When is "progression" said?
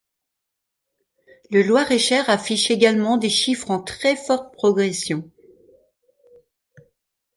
4.51-5.29